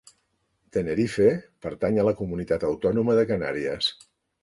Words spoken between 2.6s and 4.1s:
autònoma de Canàries.